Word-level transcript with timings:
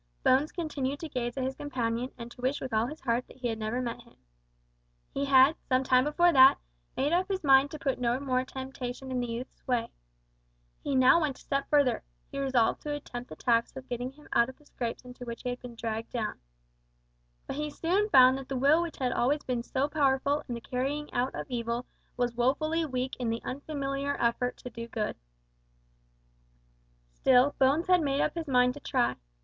Bones 0.23 0.51
continued 0.51 0.99
to 1.01 1.09
gaze 1.09 1.37
at 1.37 1.43
his 1.43 1.55
companion, 1.55 2.11
and 2.17 2.31
to 2.31 2.41
wish 2.41 2.59
with 2.59 2.73
all 2.73 2.87
his 2.87 3.01
heart 3.01 3.27
that 3.27 3.37
he 3.37 3.49
had 3.49 3.59
never 3.59 3.83
met 3.83 4.01
him. 4.01 4.15
He 5.13 5.25
had, 5.25 5.55
some 5.69 5.83
time 5.83 6.05
before 6.05 6.33
that, 6.33 6.57
made 6.97 7.13
up 7.13 7.27
his 7.27 7.43
mind 7.43 7.69
to 7.69 7.77
put 7.77 7.99
no 7.99 8.19
more 8.19 8.43
temptation 8.43 9.11
in 9.11 9.19
the 9.19 9.27
youth's 9.27 9.67
way. 9.67 9.89
He 10.83 10.95
now 10.95 11.21
went 11.21 11.37
a 11.37 11.41
step 11.41 11.69
further 11.69 12.01
he 12.31 12.39
resolved 12.39 12.81
to 12.81 12.95
attempt 12.95 13.29
the 13.29 13.35
task 13.35 13.75
of 13.77 13.87
getting 13.87 14.13
him 14.13 14.27
out 14.33 14.49
of 14.49 14.57
the 14.57 14.65
scrapes 14.65 15.05
into 15.05 15.23
which 15.23 15.43
he 15.43 15.49
had 15.51 15.75
dragged 15.75 16.13
him. 16.13 16.41
But 17.45 17.57
he 17.57 17.69
soon 17.69 18.09
found 18.09 18.39
that 18.39 18.49
the 18.49 18.57
will 18.57 18.81
which 18.81 18.97
had 18.97 19.11
always 19.11 19.43
been 19.43 19.61
so 19.61 19.87
powerful 19.87 20.43
in 20.49 20.55
the 20.55 20.61
carrying 20.61 21.13
out 21.13 21.35
of 21.35 21.45
evil 21.47 21.85
was 22.17 22.33
woefully 22.33 22.87
weak 22.87 23.15
in 23.17 23.29
the 23.29 23.43
unfamiliar 23.43 24.19
effort 24.19 24.57
to 24.57 24.71
do 24.71 24.87
good! 24.87 25.15
Still, 27.13 27.53
Bones 27.59 27.85
had 27.85 28.01
made 28.01 28.19
up 28.21 28.33
his 28.33 28.47
mind 28.47 28.73
to 28.73 28.79
try. 28.79 29.17